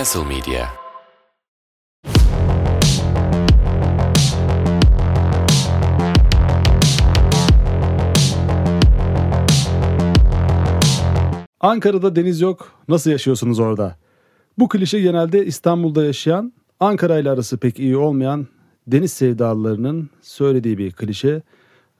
[0.00, 0.68] Castle Media
[11.60, 12.72] Ankara'da deniz yok.
[12.88, 13.96] Nasıl yaşıyorsunuz orada?
[14.58, 18.46] Bu klişe genelde İstanbul'da yaşayan, Ankara ile arası pek iyi olmayan
[18.86, 21.42] deniz sevdalılarının söylediği bir klişe.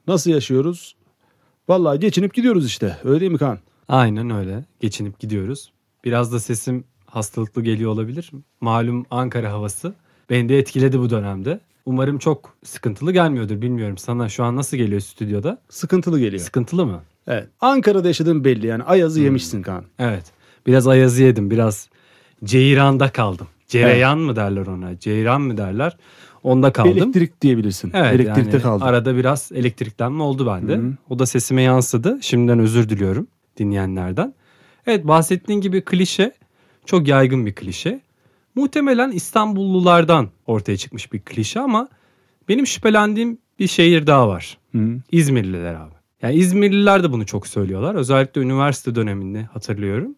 [0.06, 0.96] Nasıl yaşıyoruz?
[1.68, 2.96] Vallahi geçinip gidiyoruz işte.
[3.04, 3.58] Öyle değil mi Kaan?
[3.88, 4.64] Aynen öyle.
[4.80, 5.72] Geçinip gidiyoruz.
[6.04, 8.30] Biraz da sesim hastalıklı geliyor olabilir.
[8.60, 9.95] Malum Ankara havası
[10.30, 11.60] beni de etkiledi bu dönemde.
[11.86, 13.98] Umarım çok sıkıntılı gelmiyordur bilmiyorum.
[13.98, 15.59] Sana şu an nasıl geliyor stüdyoda?
[15.69, 16.42] Sıkıntılı geliyor.
[16.42, 17.00] Sıkıntılı mı?
[17.27, 17.48] Evet.
[17.60, 18.83] Ankara'da yaşadığın belli yani.
[18.83, 19.84] Ayazı yemişsin Kaan.
[19.98, 20.24] Evet.
[20.66, 21.50] Biraz ayazı yedim.
[21.50, 21.88] Biraz
[22.45, 23.47] ceyranda kaldım.
[23.69, 24.98] Cereyan mı derler ona?
[24.98, 25.97] Ceyran mı derler?
[26.42, 26.92] Onda kaldım.
[26.92, 27.92] Elektrik diyebilirsin.
[27.95, 28.84] Evet Elektrikte yani kaldın.
[28.84, 30.72] arada biraz elektriklenme oldu bende.
[30.77, 30.92] Hı hı.
[31.08, 32.19] O da sesime yansıdı.
[32.22, 34.34] Şimdiden özür diliyorum dinleyenlerden.
[34.86, 36.33] Evet bahsettiğin gibi klişe
[36.90, 38.00] çok yaygın bir klişe.
[38.54, 41.88] Muhtemelen İstanbullulardan ortaya çıkmış bir klişe ama
[42.48, 44.58] benim şüphelendiğim bir şehir daha var.
[44.72, 45.00] Hı.
[45.12, 45.94] İzmirliler abi.
[46.22, 47.94] Yani İzmirliler de bunu çok söylüyorlar.
[47.94, 50.14] Özellikle üniversite döneminde hatırlıyorum.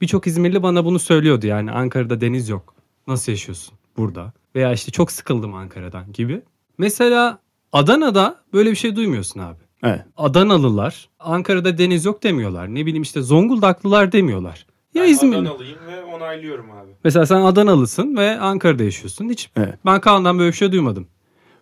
[0.00, 2.74] Birçok İzmirli bana bunu söylüyordu yani Ankara'da deniz yok.
[3.06, 4.32] Nasıl yaşıyorsun burada?
[4.54, 6.42] Veya işte çok sıkıldım Ankara'dan gibi.
[6.78, 7.38] Mesela
[7.72, 9.60] Adana'da böyle bir şey duymuyorsun abi.
[9.82, 10.00] Evet.
[10.16, 12.74] Adanalılar Ankara'da deniz yok demiyorlar.
[12.74, 14.66] Ne bileyim işte Zonguldaklılar demiyorlar.
[14.94, 15.36] Ya Ben İzmir.
[15.36, 16.90] Adanalıyım ve onaylıyorum abi.
[17.04, 19.28] Mesela sen Adanalısın ve Ankara'da yaşıyorsun.
[19.28, 19.74] Hiç Evet.
[19.86, 21.06] ben Kaan'dan böyle bir şey duymadım.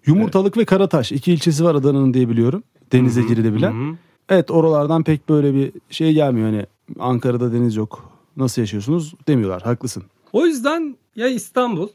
[0.06, 2.62] Yumurtalık ve Karataş iki ilçesi var Adana'nın diye biliyorum.
[2.92, 3.72] Denize girilebilen.
[3.72, 3.94] Hı hı.
[4.28, 6.46] Evet oralardan pek böyle bir şey gelmiyor.
[6.50, 6.66] Hani
[6.98, 8.10] Ankara'da deniz yok.
[8.36, 9.62] Nasıl yaşıyorsunuz demiyorlar.
[9.62, 10.02] Haklısın.
[10.32, 11.88] O yüzden ya İstanbul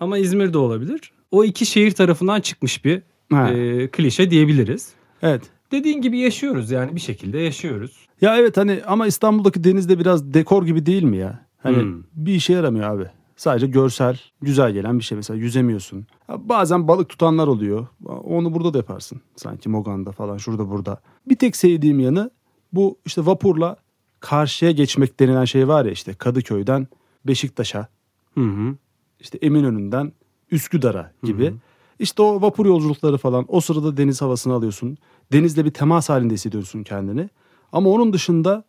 [0.00, 1.12] ama İzmir de olabilir.
[1.30, 3.02] O iki şehir tarafından çıkmış bir
[3.32, 3.50] Ha.
[3.50, 4.92] e, klişe diyebiliriz.
[5.22, 5.42] Evet.
[5.74, 8.06] Dediğin gibi yaşıyoruz yani bir şekilde yaşıyoruz.
[8.20, 11.46] Ya evet hani ama İstanbul'daki deniz de biraz dekor gibi değil mi ya?
[11.62, 12.02] Hani Hmm.
[12.14, 13.06] bir işe yaramıyor abi.
[13.36, 15.16] Sadece görsel, güzel gelen bir şey.
[15.16, 16.06] Mesela yüzemiyorsun.
[16.28, 17.86] Bazen balık tutanlar oluyor.
[18.06, 19.20] Onu burada da yaparsın.
[19.36, 21.00] Sanki Mogan'da falan şurada burada.
[21.26, 22.30] Bir tek sevdiğim yanı
[22.72, 23.76] bu işte vapurla
[24.20, 26.88] karşıya geçmek denilen şey var ya işte Kadıköy'den
[27.26, 27.88] Beşiktaş'a,
[28.34, 28.74] Hı hı.
[29.20, 30.12] işte Eminönü'nden
[30.50, 31.54] Üsküdar'a gibi.
[31.98, 34.98] İşte o vapur yolculukları falan o sırada deniz havasını alıyorsun.
[35.32, 37.28] Denizle bir temas halinde hissediyorsun kendini.
[37.72, 38.64] Ama onun dışında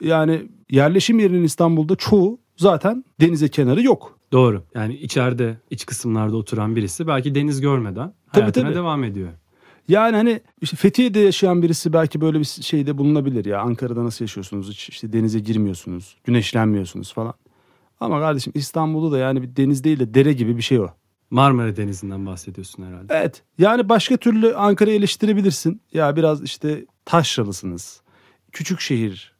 [0.00, 4.18] yani yerleşim yerinin İstanbul'da çoğu zaten denize kenarı yok.
[4.32, 4.62] Doğru.
[4.74, 8.74] Yani içeride iç kısımlarda oturan birisi belki deniz görmeden Tabii, hayatına tabii.
[8.74, 9.28] devam ediyor.
[9.88, 13.60] Yani hani işte Fethiye'de yaşayan birisi belki böyle bir şeyde bulunabilir ya.
[13.60, 14.70] Ankara'da nasıl yaşıyorsunuz?
[14.70, 17.34] Hiç işte denize girmiyorsunuz, güneşlenmiyorsunuz falan.
[18.00, 20.88] Ama kardeşim İstanbul'da da yani bir deniz değil de dere gibi bir şey o.
[21.30, 23.14] Marmara Denizi'nden bahsediyorsun herhalde.
[23.14, 23.42] Evet.
[23.58, 25.82] Yani başka türlü Ankara'yı eleştirebilirsin.
[25.92, 28.00] Ya biraz işte taşralısınız.
[28.52, 29.34] Küçük şehir.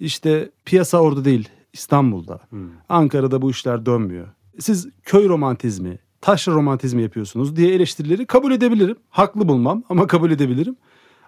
[0.00, 1.48] İşte piyasa orada değil.
[1.72, 2.40] İstanbul'da.
[2.48, 2.68] Hmm.
[2.88, 4.28] Ankara'da bu işler dönmüyor.
[4.58, 8.96] Siz köy romantizmi, taşra romantizmi yapıyorsunuz diye eleştirileri kabul edebilirim.
[9.10, 10.76] Haklı bulmam ama kabul edebilirim.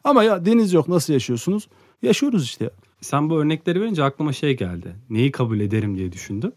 [0.05, 1.69] Ama ya deniz yok nasıl yaşıyorsunuz?
[2.03, 2.71] Yaşıyoruz işte.
[3.01, 4.97] Sen bu örnekleri verince aklıma şey geldi.
[5.11, 6.53] Neyi kabul ederim diye düşündüm.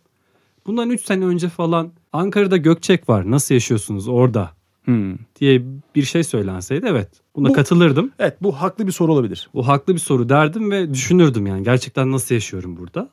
[0.67, 3.31] Bundan 3 sene önce falan Ankara'da Gökçek var.
[3.31, 4.51] Nasıl yaşıyorsunuz orada?
[4.83, 5.15] Hmm.
[5.39, 5.61] diye
[5.95, 8.11] bir şey söylenseydi evet buna Bu- katılırdım.
[8.19, 9.49] Evet bu haklı bir soru olabilir.
[9.53, 13.09] O haklı bir soru derdim ve düşünürdüm yani gerçekten nasıl yaşıyorum burada.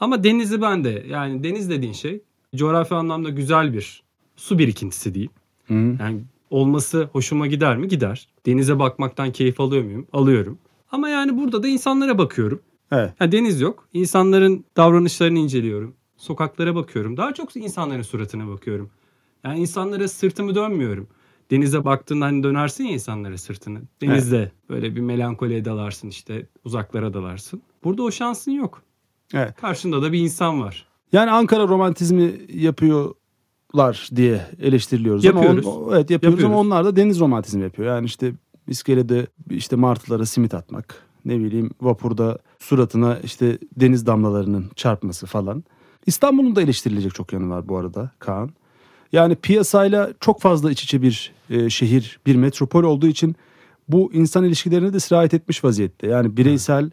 [0.00, 2.20] Ama denizi ben de yani deniz dediğin şey
[2.56, 4.02] coğrafi anlamda güzel bir
[4.36, 5.28] su birikintisi değil.
[5.66, 5.74] Hı.
[5.74, 7.88] Yani olması hoşuma gider mi?
[7.88, 8.28] Gider.
[8.46, 10.06] Denize bakmaktan keyif alıyor muyum?
[10.12, 10.58] Alıyorum.
[10.92, 12.60] Ama yani burada da insanlara bakıyorum.
[12.92, 13.12] Evet.
[13.18, 13.88] Ha, deniz yok.
[13.92, 15.94] İnsanların davranışlarını inceliyorum.
[16.16, 17.16] Sokaklara bakıyorum.
[17.16, 18.90] Daha çok insanların suratına bakıyorum.
[19.44, 21.08] Yani insanlara sırtımı dönmüyorum.
[21.50, 23.80] Denize baktığında hani dönersin ya insanlara sırtını.
[24.00, 27.62] Denizde böyle bir melankoliye dalarsın işte uzaklara dalarsın.
[27.84, 28.82] Burada o şansın yok.
[29.34, 29.54] Evet.
[29.60, 30.86] Karşında da bir insan var.
[31.12, 35.24] Yani Ankara romantizmi yapıyorlar diye eleştiriliyoruz.
[35.24, 35.66] Yapıyoruz.
[35.66, 36.66] Ama on- evet yapıyoruz, ama Yapıyoruz.
[36.66, 37.88] onlar da deniz romantizmi yapıyor.
[37.94, 38.32] Yani işte
[38.68, 41.02] iskelede işte martılara simit atmak.
[41.24, 45.64] Ne bileyim vapurda suratına işte deniz damlalarının çarpması falan.
[46.06, 48.50] İstanbul'un da eleştirilecek çok yanı var bu arada Kaan.
[49.12, 53.36] Yani piyasayla çok fazla iç içe bir e, şehir, bir metropol olduğu için
[53.88, 56.06] bu insan ilişkilerine de sirayet etmiş vaziyette.
[56.06, 56.90] Yani bireysel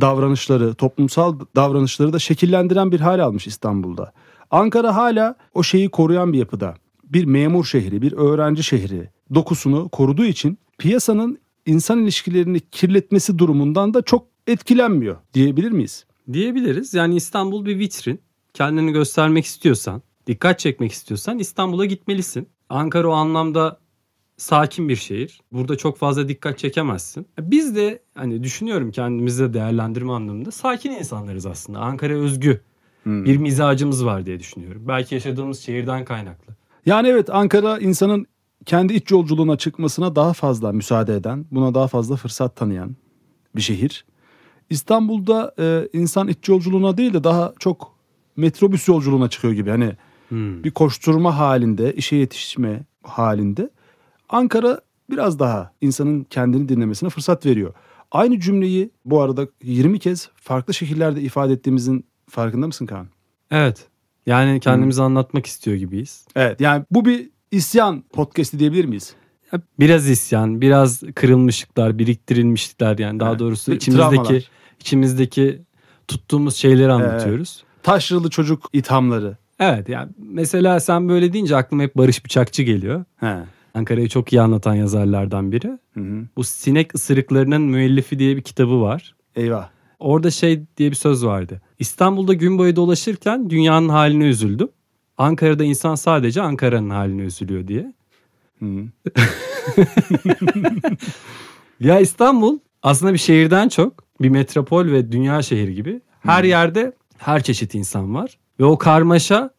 [0.00, 4.12] davranışları, toplumsal davranışları da şekillendiren bir hal almış İstanbul'da.
[4.50, 6.74] Ankara hala o şeyi koruyan bir yapıda.
[7.04, 14.02] Bir memur şehri, bir öğrenci şehri dokusunu koruduğu için piyasanın insan ilişkilerini kirletmesi durumundan da
[14.02, 16.04] çok etkilenmiyor diyebilir miyiz?
[16.32, 16.94] Diyebiliriz.
[16.94, 18.20] Yani İstanbul bir vitrin.
[18.60, 22.48] Kendini göstermek istiyorsan, dikkat çekmek istiyorsan İstanbul'a gitmelisin.
[22.68, 23.78] Ankara o anlamda
[24.36, 25.40] sakin bir şehir.
[25.52, 27.26] Burada çok fazla dikkat çekemezsin.
[27.40, 31.78] Biz de hani düşünüyorum kendimizde değerlendirme anlamında sakin insanlarız aslında.
[31.78, 32.60] Ankara özgü
[33.02, 33.24] Hmm.
[33.24, 34.82] bir mizacımız var diye düşünüyorum.
[34.88, 36.54] Belki yaşadığımız şehirden kaynaklı.
[36.86, 38.26] Yani evet Ankara insanın
[38.66, 42.96] kendi iç yolculuğuna çıkmasına daha fazla müsaade eden, buna daha fazla fırsat tanıyan
[43.56, 44.04] bir şehir.
[44.70, 47.99] İstanbul'da e, insan iç yolculuğuna değil de daha çok
[48.36, 49.70] metrobüs yolculuğuna çıkıyor gibi.
[49.70, 49.92] Hani
[50.28, 50.64] Hmm.
[50.64, 53.70] bir koşturma halinde, işe yetişme halinde.
[54.28, 54.80] Ankara
[55.10, 57.74] biraz daha insanın kendini dinlemesine fırsat veriyor.
[58.12, 63.08] Aynı cümleyi bu arada 20 kez farklı şekillerde ifade ettiğimizin farkında mısın Kaan?
[63.50, 63.86] Evet.
[64.26, 66.26] Yani kendimizi anlatmak istiyor gibiyiz.
[66.36, 69.14] Evet yani bu bir isyan podcast'i diyebilir miyiz?
[69.80, 73.40] Biraz isyan, biraz kırılmışlıklar, biriktirilmişlikler yani daha Evet.
[73.40, 74.44] doğrusu içimizdeki travmalar.
[74.80, 75.62] içimizdeki
[76.08, 77.64] tuttuğumuz şeyleri anlatıyoruz.
[77.82, 79.36] Taşralı çocuk ithamları.
[79.58, 83.04] Evet yani mesela sen böyle deyince aklıma hep Barış Bıçakçı geliyor.
[83.16, 83.36] He.
[83.74, 85.78] Ankara'yı çok iyi anlatan yazarlardan biri.
[85.94, 86.26] Hı hı.
[86.36, 89.14] Bu Sinek Isırıklarının Müellifi diye bir kitabı var.
[89.36, 89.68] Eyvah.
[89.98, 91.60] Orada şey diye bir söz vardı.
[91.78, 94.68] İstanbul'da gün boyu dolaşırken dünyanın haline üzüldüm.
[95.18, 97.94] Ankara'da insan sadece Ankara'nın haline üzülüyor diye.
[98.58, 98.86] Hı hı.
[101.80, 106.00] Ya İstanbul aslında bir şehirden çok bir metropol ve dünya şehri gibi.
[106.20, 108.38] Her yerde her çeşit insan var.
[108.60, 109.50] Ve o karmaşa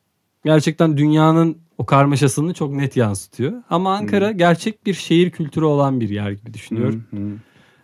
[0.45, 3.53] gerçekten dünyanın o karmaşasını çok net yansıtıyor.
[3.69, 7.03] Ama Ankara gerçek bir şehir kültürü olan bir yer gibi düşünüyorum.
[7.11, 7.31] Hı hı.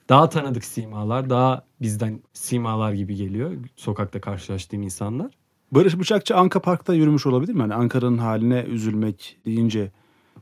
[0.10, 5.32] Daha tanıdık simalar, daha bizden simalar gibi geliyor sokakta karşılaştığım insanlar.
[5.72, 7.62] Barış Bıçakçı Anka Park'ta yürümüş olabilir mi?
[7.62, 9.92] Hani Ankara'nın haline üzülmek deyince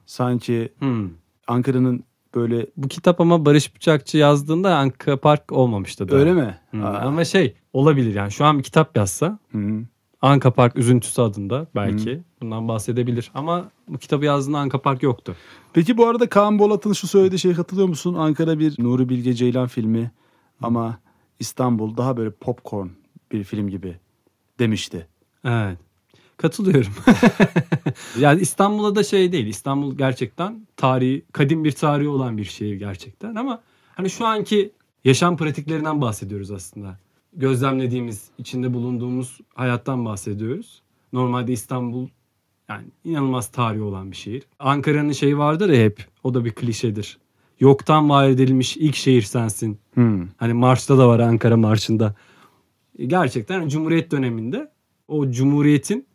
[0.05, 1.09] sanki Hmm.
[1.47, 2.03] Ankara'nın
[2.35, 6.19] böyle Bu kitap ama Barış Bıçakçı yazdığında Anka Park olmamıştı daha.
[6.19, 6.59] öyle mi?
[6.83, 6.87] Aa.
[6.87, 9.81] Ama şey olabilir yani şu an bir kitap yazsa Hı hı.
[10.21, 13.31] Anka Park Üzüntüsü adında belki bundan bahsedebilir.
[13.33, 15.35] Ama bu kitabı yazdığında Anka Park yoktu.
[15.73, 18.13] Peki bu arada Kaan Bolat'ın şu söylediği şeye katılıyor musun?
[18.13, 20.11] Ankara bir Nuri Bilge Ceylan filmi
[20.61, 20.97] ama
[21.39, 22.87] İstanbul daha böyle popcorn
[23.31, 23.95] bir film gibi
[24.59, 25.07] demişti.
[25.45, 25.77] Evet.
[26.37, 26.93] Katılıyorum.
[28.19, 29.47] yani İstanbul'a da şey değil.
[29.47, 33.61] İstanbul gerçekten tarihi, kadim bir tarihi olan bir şehir gerçekten ama
[33.95, 34.71] hani şu anki
[35.03, 36.99] yaşam pratiklerinden bahsediyoruz aslında.
[37.33, 40.81] Gözlemlediğimiz, içinde bulunduğumuz hayattan bahsediyoruz.
[41.13, 42.07] Normalde İstanbul
[42.69, 44.43] yani inanılmaz tarihi olan bir şehir.
[44.59, 46.05] Ankara'nın şeyi vardır ya hep.
[46.23, 47.17] O da bir klişedir.
[47.59, 49.79] Yoktan var edilmiş ilk şehir sensin.
[49.93, 50.27] Hmm.
[50.37, 52.15] Hani marşta da var Ankara Marşı'nda.
[53.07, 54.71] Gerçekten Cumhuriyet döneminde
[55.07, 56.07] o Cumhuriyet'in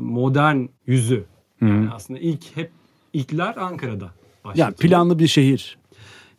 [0.00, 1.24] modern yüzü.
[1.60, 2.70] Yani aslında ilk hep
[3.12, 4.10] ilkler Ankara'da
[4.44, 4.66] başlatılıyor.
[4.68, 5.78] Yani planlı bir şehir.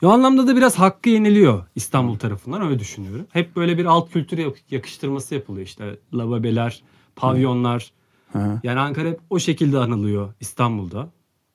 [0.03, 3.25] O anlamda da biraz hakkı yeniliyor İstanbul tarafından öyle düşünüyorum.
[3.29, 6.83] Hep böyle bir alt kültür yak- yakıştırması yapılıyor işte lavabeler,
[7.15, 7.91] pavyonlar.
[8.31, 8.59] Hı hı.
[8.63, 11.09] Yani Ankara hep o şekilde anılıyor İstanbul'da.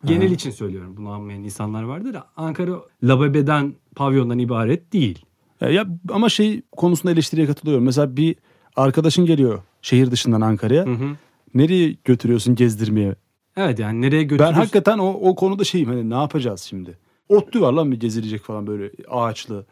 [0.04, 2.72] Genel için söylüyorum bunu anlayan insanlar vardır Ankara
[3.02, 5.24] lavabeden, pavyondan ibaret değil.
[5.60, 7.84] Ya, ya ama şey konusunda eleştiriye katılıyorum.
[7.84, 8.36] Mesela bir
[8.76, 10.86] arkadaşın geliyor şehir dışından Ankara'ya.
[10.86, 11.16] Hı hı.
[11.54, 13.14] Nereye götürüyorsun gezdirmeye?
[13.56, 14.52] Evet yani nereye Ben götürürsün?
[14.54, 16.98] hakikaten o, o konuda şeyim hani ne yapacağız şimdi?
[17.28, 19.66] Otlu var lan bir gezilecek falan böyle ağaçlı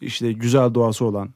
[0.00, 1.30] işte güzel doğası olan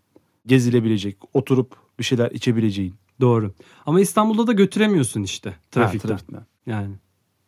[0.46, 2.94] gezilebilecek oturup bir şeyler içebileceğin.
[3.20, 3.52] Doğru.
[3.86, 6.08] Ama İstanbul'da da götüremiyorsun işte Ha, trafikten.
[6.08, 6.46] trafikten.
[6.66, 6.94] Yani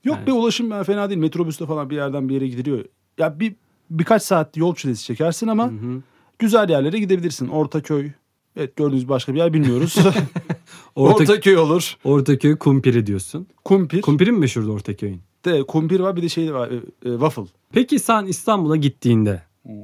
[0.05, 1.21] Yok Yani- be ulaşım ben fena değil.
[1.21, 2.85] Metrobüste falan bir yerden bir yere gidiliyor.
[3.19, 3.55] Ya bir
[3.91, 6.03] birkaç saat yol çilesi çekersin ama Hı hı.
[6.39, 7.49] güzel yerlere gidebilirsin.
[7.49, 8.11] Ortaköy.
[8.57, 9.97] Evet gördüğünüz başka bir yer bilmiyoruz.
[10.95, 11.97] Orta, Ortaköy olur.
[12.05, 13.47] Ortaköy kumpiri diyorsun.
[13.65, 14.03] Kumpir.
[14.03, 15.21] Kumpiri mi meşhurdu Ortaköy'ün?
[15.45, 16.71] de, kumpir var bir de şey var.
[16.71, 17.43] e, e, waffle.
[17.73, 19.43] Peki sen İstanbul'a gittiğinde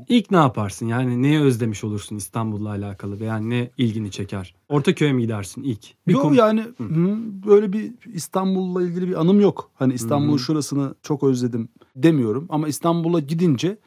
[0.08, 0.86] ilk ne yaparsın?
[0.86, 4.54] Yani neyi özlemiş olursun İstanbul'la alakalı veya ne ilgini çeker?
[4.68, 5.84] Ortaköy'e mi gidersin ilk?
[6.08, 9.70] Bir yok kum- yani hı, böyle bir İstanbul'la ilgili bir anım yok.
[9.74, 12.46] Hani İstanbul'un şurasını çok özledim demiyorum.
[12.48, 13.78] Ama İstanbul'a gidince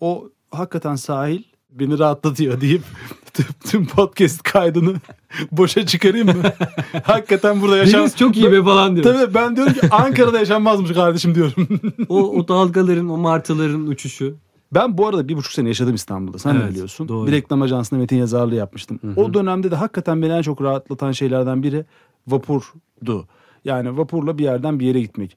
[0.00, 2.82] o hakikaten sahil beni rahatlatıyor deyip
[3.64, 4.94] tüm, podcast kaydını
[5.52, 6.42] boşa çıkarayım mı?
[7.02, 8.00] hakikaten burada yaşam...
[8.00, 9.04] Deniz çok iyi be falan diyor.
[9.04, 11.68] Tabii ben diyorum ki Ankara'da yaşanmazmış kardeşim diyorum.
[12.08, 14.36] o, o dalgaların, o martıların uçuşu.
[14.74, 16.38] Ben bu arada bir buçuk sene yaşadım İstanbul'da.
[16.38, 17.08] Sen Evet, biliyorsun.
[17.08, 17.26] doğru.
[17.26, 18.98] Bir reklam ajansında metin yazarlığı yapmıştım.
[19.02, 19.20] Hı hı.
[19.20, 21.84] O dönemde de hakikaten beni en çok rahatlatan şeylerden biri
[22.26, 23.26] vapurdu.
[23.64, 25.36] Yani vapurla bir yerden bir yere gitmek.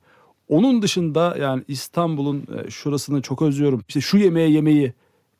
[0.49, 3.83] Onun dışında yani İstanbul'un e, şurasını çok özlüyorum.
[3.87, 4.93] İşte şu yemeğe yemeği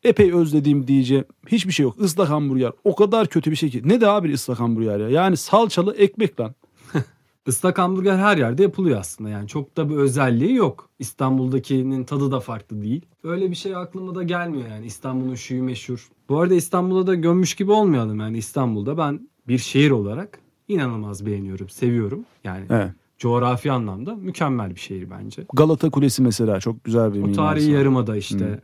[0.04, 1.96] epey özlediğim diyeceğim hiçbir şey yok.
[2.00, 3.82] Islak hamburger o kadar kötü bir şey ki.
[3.86, 5.10] Ne de abi ıslak hamburger ya.
[5.10, 6.56] Yani salçalı ekmek lan.
[7.48, 10.90] Islak hamburger her yerde yapılıyor aslında yani çok da bir özelliği yok.
[11.00, 13.02] İstanbul'dakinin tadı da farklı değil.
[13.24, 16.10] Öyle bir şey aklıma da gelmiyor yani İstanbul'un şuyu meşhur.
[16.30, 21.70] Bu arada İstanbul'a da gömmüş gibi olmayalım yani İstanbul'da ben bir şehir olarak inanılmaz beğeniyorum,
[21.70, 22.26] seviyorum.
[22.44, 22.92] Yani Evet.
[23.18, 25.44] coğrafi anlamda mükemmel bir şehir bence.
[25.54, 28.60] Galata Kulesi mesela çok güzel bir O tarihi yarımada işte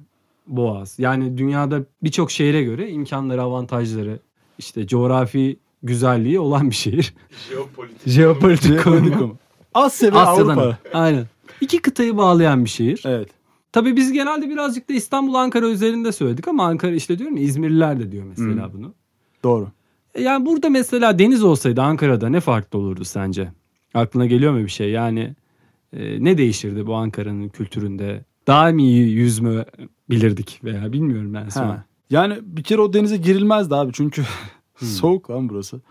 [0.47, 0.99] Boğaz.
[0.99, 4.19] Yani dünyada birçok şehre göre imkanları, avantajları,
[4.57, 7.13] işte coğrafi güzelliği olan bir şehir.
[7.49, 8.07] Jeopolitik.
[8.07, 9.19] Jeopolitik konumu.
[9.19, 9.35] Konu.
[9.73, 10.57] Asya ve Asya'dan.
[10.57, 10.77] Avrupa.
[10.93, 11.25] Aynen.
[11.61, 13.03] İki kıtayı bağlayan bir şehir.
[13.05, 13.29] Evet.
[13.71, 17.99] Tabii biz genelde birazcık da İstanbul Ankara üzerinde söyledik ama Ankara işte diyorum ya İzmirliler
[17.99, 18.93] de diyor mesela bunu.
[19.43, 19.67] Doğru.
[20.15, 23.51] E Yani burada mesela deniz olsaydı Ankara'da ne farklı olurdu sence?
[23.93, 24.89] Aklına geliyor mu bir şey?
[24.89, 25.35] Yani
[25.93, 28.25] e, ne değişirdi bu Ankara'nın kültüründe?
[28.47, 29.65] Daha mı iyi yüzme
[30.09, 31.49] bilirdik veya bilmiyorum ben.
[31.49, 31.85] Ha.
[32.09, 34.23] Yani bir kere o denize girilmezdi abi çünkü
[34.77, 35.81] soğuk lan burası.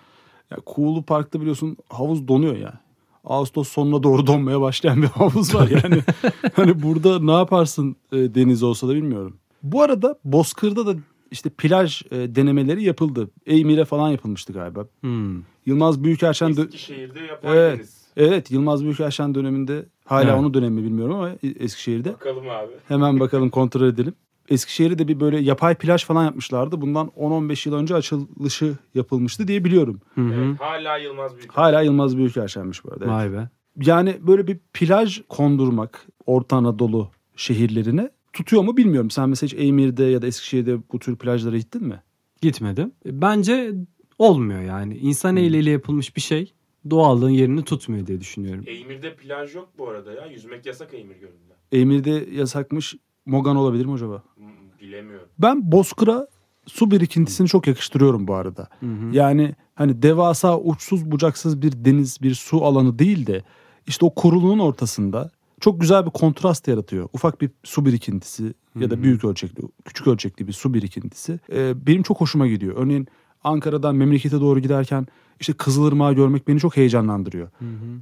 [0.50, 2.80] Ya Kuğulu Park'ta biliyorsun havuz donuyor ya.
[3.24, 6.02] Ağustos sonuna doğru donmaya başlayan bir havuz var yani.
[6.56, 9.36] hani burada ne yaparsın e, deniz olsa da bilmiyorum.
[9.62, 10.94] Bu arada Bozkır'da da
[11.30, 13.30] işte plaj e, denemeleri yapıldı.
[13.46, 14.86] Eymir'e falan yapılmıştı galiba.
[15.00, 15.42] Hmm.
[15.66, 17.78] Yılmaz Büyükerşen Eskişehir'de yapay Evet.
[17.78, 17.95] deniz.
[18.16, 20.34] Evet Yılmaz Büyükerşen döneminde hala Evet.
[20.38, 22.12] onun dönemi mi bilmiyorum ama Eskişehir'de.
[22.12, 22.72] Bakalım abi.
[22.88, 24.14] Hemen bakalım kontrol edelim.
[24.48, 26.80] Eskişehir'de de bir böyle yapay plaj falan yapmışlardı.
[26.80, 30.00] Bundan 10-15 yıl önce açılışı yapılmıştı diye biliyorum.
[30.14, 30.44] Hı hı.
[30.48, 31.52] Evet, hala Yılmaz Büyük.
[31.52, 33.04] Hala Yılmaz Büyükerşen'miş bu arada.
[33.04, 33.14] Evet.
[33.14, 33.48] Vay be.
[33.82, 39.10] Yani böyle bir plaj kondurmak Orta Anadolu şehirlerine tutuyor mu bilmiyorum.
[39.10, 42.02] Sen mesela hiç Eymir'de ya da Eskişehir'de bu tür plajlara gittin mi?
[42.42, 42.92] Gitmedim.
[43.06, 43.74] Bence
[44.18, 44.96] olmuyor yani.
[44.96, 46.52] İnsan eliyle yapılmış bir şey
[46.90, 48.64] doğallığın yerini tutmuyor diye düşünüyorum.
[48.66, 50.26] Eymir'de plaj yok bu arada ya.
[50.26, 51.52] Yüzmek yasak Eymir Gölü'nde.
[51.72, 52.94] Eymir'de yasakmış.
[53.26, 54.22] Mogan olabilir mi acaba?
[54.34, 54.46] Hmm,
[54.80, 55.28] Bilemiyorum.
[55.38, 56.26] Ben Bozkır'a
[56.66, 58.68] su birikintisini çok yakıştırıyorum bu arada.
[58.80, 59.10] Hı hı.
[59.16, 63.42] Yani hani devasa uçsuz bucaksız bir deniz bir su alanı değil de
[63.86, 67.08] işte o kuruluğun ortasında çok güzel bir kontrast yaratıyor.
[67.12, 72.02] Ufak bir su birikintisi ya da büyük ölçekli küçük ölçekli bir su birikintisi Ee, benim
[72.02, 72.74] çok hoşuma gidiyor.
[72.76, 73.06] Örneğin
[73.44, 75.06] Ankara'dan memlekete doğru giderken
[75.40, 77.48] işte Kızılırmağı görmek beni çok heyecanlandırıyor.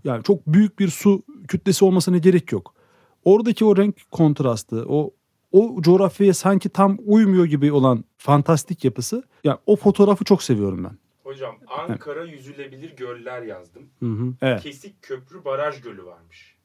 [0.05, 2.75] Yani çok büyük bir su kütlesi olmasına gerek yok.
[3.25, 5.11] Oradaki o renk kontrastı, o
[5.53, 9.23] o coğrafyaya sanki tam uymuyor gibi olan fantastik yapısı.
[9.45, 10.99] Yani o fotoğrafı çok seviyorum ben.
[11.25, 11.57] Hocam
[11.89, 13.83] Ankara yüzülebilir göller yazdım.
[14.01, 14.35] Hı hı.
[14.43, 14.63] Evet.
[14.63, 16.57] Kesik Köprü Baraj Gölü varmış.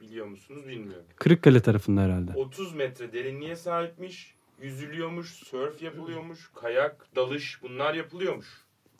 [0.00, 1.04] Biliyor musunuz bilmiyorum.
[1.16, 2.32] Kırıkkale tarafında herhalde.
[2.34, 4.34] 30 metre derinliğe sahipmiş.
[4.62, 8.46] Yüzülüyormuş, sörf yapılıyormuş, kayak, dalış bunlar yapılıyormuş.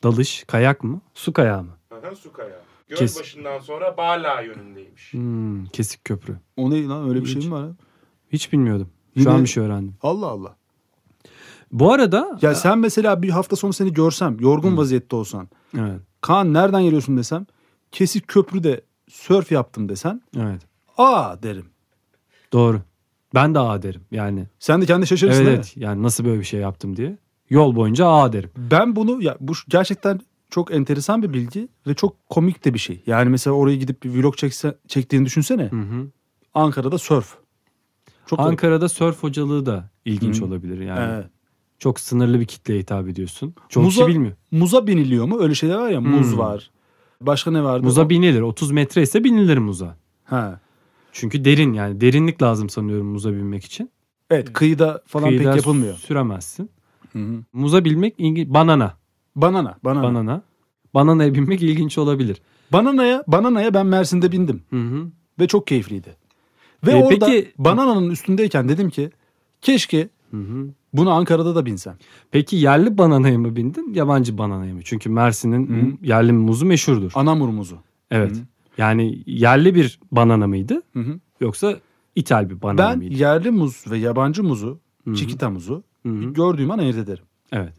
[0.02, 1.00] Dalış, kayak mı?
[1.14, 1.76] Su kayağı mı?
[1.90, 2.60] Aha, su kayağı.
[2.88, 5.12] Göl Kes- başından sonra Bala yönündeymiş.
[5.12, 6.36] Hmm, kesik köprü.
[6.56, 7.64] O ne lan öyle bir şey mi var?
[7.64, 7.72] ya?
[8.32, 8.90] Hiç bilmiyordum.
[9.14, 9.94] Şu Yine- an bir şey öğrendim.
[10.02, 10.56] Allah Allah.
[11.72, 15.48] Bu arada Ya sen mesela bir hafta sonu seni görsem, yorgun vaziyette olsan.
[15.78, 17.46] evet, Kaan nereden geliyorsun desem.
[17.92, 20.22] Kesik köprüde sörf yaptım desen.
[20.36, 20.62] evet.
[20.98, 21.66] Aa derim.
[22.52, 22.80] Doğru.
[23.34, 24.00] Ben de A derim.
[24.10, 25.76] Yani Sen de kendi şaşırırsın evet, evet.
[25.76, 27.18] Yani nasıl böyle bir şey yaptım diye.
[27.50, 28.50] Yol boyunca A derim.
[28.56, 30.20] Ben bunu ya bu gerçekten
[30.50, 33.02] çok enteresan bir bilgi ve çok komik de bir şey.
[33.06, 35.62] Yani mesela oraya gidip bir vlog çekse, çektiğini düşünsene.
[35.70, 36.06] Hı hı.
[36.54, 37.34] Ankara'da sörf.
[38.26, 38.40] Çok.
[38.40, 40.44] Ankara'da sörf hocalığı da ilginç Hı.
[40.44, 41.12] olabilir yani.
[41.14, 41.26] Evet.
[41.78, 43.54] Çok sınırlı bir kitleye hitap ediyorsun.
[43.68, 44.32] Çok Muza- kişi bilmiyor.
[44.50, 45.40] Muza biniliyor mu?
[45.42, 46.00] Öyle şeyler var ya.
[46.00, 46.38] Muz Hmm.
[46.38, 46.70] var.
[47.20, 47.84] Başka ne vardı?
[47.84, 48.40] Muza O- binilir.
[48.40, 49.96] 30 metre ise binilir muza.
[50.24, 50.60] Ha.
[51.12, 53.90] Çünkü derin yani derinlik lazım sanıyorum muza binmek için.
[54.30, 55.94] Evet kıyıda falan Kıyıda pek yapılmıyor.
[55.94, 56.70] süremezsin.
[57.12, 57.44] Hı hı.
[57.52, 58.94] Muza bilmek ilgi banana.
[59.36, 59.78] Banana.
[59.84, 60.02] Banana.
[60.02, 60.42] Banana.
[60.94, 62.42] Bananaya binmek ilginç olabilir.
[62.72, 64.62] Bananaya, bananaya ben Mersin'de bindim.
[64.70, 65.06] Hı hı.
[65.40, 66.16] Ve çok keyifliydi.
[66.86, 69.10] Ve E, orada peki- banananın üstündeyken dedim ki
[69.60, 70.68] keşke Hı hı.
[70.92, 71.96] bunu Ankara'da da binsem.
[72.30, 74.80] Peki yerli bananaya mı bindin, yabancı bananaya mı?
[74.84, 77.12] Çünkü Mersin'in yerli muzu meşhurdur.
[77.14, 77.76] Anamur muzu.
[78.10, 78.36] Evet.
[78.36, 78.40] Hı.
[78.78, 81.20] Yani yerli bir banana mıydı Hı hı.
[81.40, 81.76] yoksa
[82.16, 83.14] ithal bir banana Ben mıydı?
[83.14, 85.14] yerli muz ve yabancı muzu, Hı hı.
[85.14, 86.32] çikita muzu Hı hı.
[86.32, 87.24] gördüğüm an ayırt ederim.
[87.52, 87.72] Evet.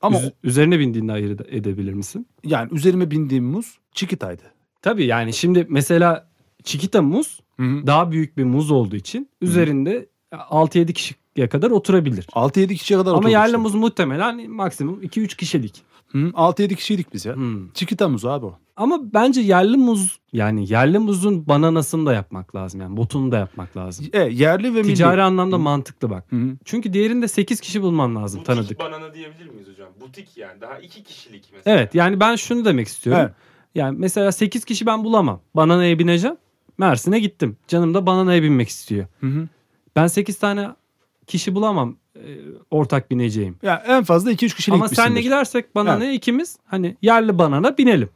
[0.00, 2.26] Ama Üz- üzerine bindiğinde ayırt edebilir misin?
[2.44, 4.42] yani üzerime bindiğim muz çikitaydı.
[4.82, 6.28] Tabii yani şimdi mesela
[6.64, 7.86] Chiquita muz Hı hı.
[7.86, 12.24] daha büyük bir muz olduğu için üzerinde 6-7 kişiye kadar oturabilir.
[12.32, 15.82] 6-7 kişiye kadar Ama oturduk yerli muz muhtemelen maksimum 2-3 kişilik.
[16.12, 17.36] Hı, 6-7 kişiydik biz ya.
[17.36, 17.70] Hmm.
[17.72, 18.58] Çikita muzu abi o.
[18.76, 22.80] Ama bence yerli muz yani yerli muzun bananasını da yapmak lazım.
[22.80, 24.06] Yani botunu da yapmak lazım.
[24.12, 24.94] E, yerli ve milli.
[24.94, 26.32] Ticari anlamda mantıklı bak.
[26.32, 26.56] Hı hı.
[26.64, 28.80] Çünkü diğerinde 8 kişi bulman lazım Butik tanıdık.
[28.80, 29.88] banana diyebilir miyiz hocam?
[30.00, 30.60] Butik yani.
[30.60, 31.76] Daha iki kişilik mesela.
[31.76, 33.22] Evet yani ben şunu demek istiyorum.
[33.24, 33.34] Evet.
[33.74, 35.40] Yani mesela 8 kişi ben bulamam.
[35.56, 36.36] Bananaya bineceğim.
[36.78, 37.56] Mersin'e gittim.
[37.68, 39.06] Canım da bananaya binmek istiyor.
[39.20, 39.48] Hı hı.
[39.96, 40.68] Ben 8 tane
[41.26, 41.96] kişi bulamam
[42.70, 43.56] ortak bineceğim.
[43.62, 48.08] Ya en fazla 2-3 kişilik Ama senle gidersek bananaya ikimiz hani yerli banana binelim.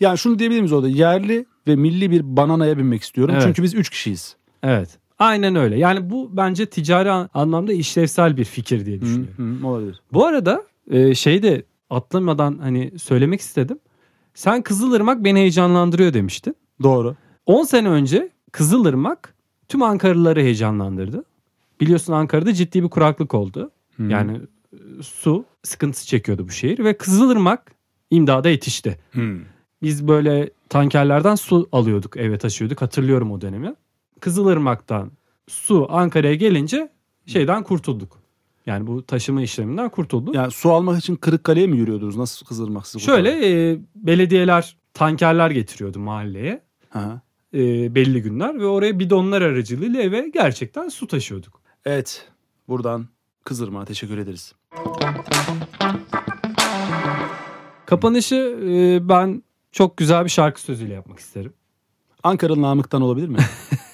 [0.00, 0.88] Yani şunu diyebilir miyiz orada?
[0.88, 3.34] Yerli ve milli bir bananaya binmek istiyorum.
[3.34, 3.44] Evet.
[3.46, 4.36] Çünkü biz 3 kişiyiz.
[4.62, 4.88] Evet.
[5.18, 5.78] Aynen öyle.
[5.78, 9.58] Yani bu bence ticari an- anlamda işlevsel bir fikir diye Hı düşünüyorum.
[9.62, 10.00] hı, olabilir.
[10.12, 13.78] Bu arada e, şey de atlamadan hani söylemek istedim.
[14.34, 16.56] Sen Kızılırmak beni heyecanlandırıyor demiştin.
[16.82, 17.16] Doğru.
[17.46, 19.34] 10 sene önce Kızılırmak
[19.68, 21.24] tüm Ankaralıları heyecanlandırdı.
[21.82, 23.70] Biliyorsun Ankara'da ciddi bir kuraklık oldu.
[23.96, 24.02] Hı.
[24.02, 24.40] Yani
[24.72, 27.72] e, su sıkıntısı çekiyordu bu şehir ve Kızılırmak
[28.10, 28.98] imdada yetişti.
[29.12, 29.40] Hmm.
[29.82, 33.74] Biz böyle tankerlerden su alıyorduk eve taşıyorduk hatırlıyorum o dönemi.
[34.20, 35.10] Kızılırmak'tan
[35.48, 36.88] su Ankara'ya gelince
[37.26, 38.18] şeyden kurtulduk.
[38.66, 40.34] Yani bu taşıma işleminden kurtulduk.
[40.34, 42.16] Yani su almak için Kırıkkale'ye mi yürüyordunuz?
[42.16, 43.30] Nasıl Kızılırmak sizi Şöyle
[43.70, 47.20] e, belediyeler tankerler getiriyordu mahalleye Hı.
[47.54, 51.61] e, belli günler ve oraya bidonlar aracılığıyla eve gerçekten su taşıyorduk.
[51.84, 52.28] Evet.
[52.68, 53.06] Buradan
[53.44, 54.54] Kızılırmak'a teşekkür ederiz.
[57.86, 61.52] Kapanışı e, ben çok güzel bir şarkı sözüyle yapmak isterim.
[62.22, 63.38] Ankaralı Namık'tan olabilir mi?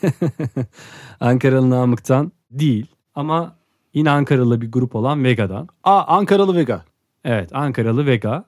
[1.21, 3.57] Ankaralı Namık'tan değil ama
[3.95, 5.68] yine Ankaralı bir grup olan Vega'dan.
[5.85, 6.85] Aa Ankaralı Vega.
[7.25, 8.45] Evet Ankaralı Vega.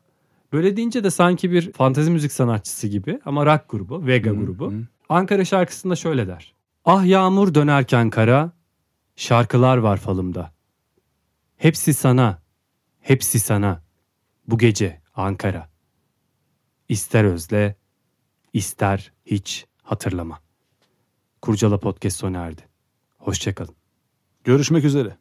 [0.52, 4.72] Böyle deyince de sanki bir fantezi müzik sanatçısı gibi ama rock grubu, Vega grubu.
[4.72, 4.74] hı.
[5.08, 6.54] Ankara şarkısında şöyle der.
[6.84, 8.52] Ah yağmur dönerken kara,
[9.20, 10.52] şarkılar var falımda.
[11.56, 12.42] Hepsi sana,
[13.00, 13.82] hepsi sana.
[14.46, 15.70] Bu gece Ankara.
[16.88, 17.76] İster özle,
[18.52, 20.40] ister hiç hatırlama.
[21.42, 22.62] Kurcala Podcast sona erdi.
[23.18, 23.76] Hoşçakalın.
[24.44, 25.16] Görüşmek üzere.